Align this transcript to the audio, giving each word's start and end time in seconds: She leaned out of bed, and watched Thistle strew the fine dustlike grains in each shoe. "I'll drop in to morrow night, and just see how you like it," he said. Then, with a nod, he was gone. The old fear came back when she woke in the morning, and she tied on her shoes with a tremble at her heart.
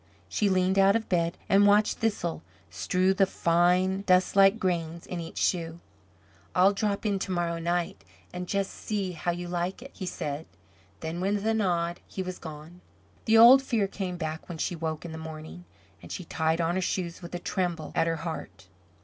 She 0.27 0.49
leaned 0.49 0.79
out 0.79 0.95
of 0.95 1.07
bed, 1.09 1.37
and 1.47 1.67
watched 1.67 1.99
Thistle 1.99 2.41
strew 2.71 3.13
the 3.13 3.27
fine 3.27 4.01
dustlike 4.07 4.57
grains 4.57 5.05
in 5.05 5.19
each 5.19 5.37
shoe. 5.37 5.79
"I'll 6.55 6.73
drop 6.73 7.05
in 7.05 7.19
to 7.19 7.31
morrow 7.31 7.59
night, 7.59 8.03
and 8.33 8.47
just 8.47 8.71
see 8.71 9.11
how 9.11 9.29
you 9.29 9.47
like 9.47 9.83
it," 9.83 9.91
he 9.93 10.07
said. 10.07 10.47
Then, 11.01 11.21
with 11.21 11.45
a 11.45 11.53
nod, 11.53 11.99
he 12.07 12.23
was 12.23 12.39
gone. 12.39 12.81
The 13.25 13.37
old 13.37 13.61
fear 13.61 13.87
came 13.87 14.17
back 14.17 14.49
when 14.49 14.57
she 14.57 14.75
woke 14.75 15.05
in 15.05 15.11
the 15.11 15.19
morning, 15.19 15.65
and 16.01 16.11
she 16.11 16.23
tied 16.25 16.59
on 16.59 16.73
her 16.73 16.81
shoes 16.81 17.21
with 17.21 17.35
a 17.35 17.37
tremble 17.37 17.91
at 17.93 18.07
her 18.07 18.15
heart. 18.25 18.65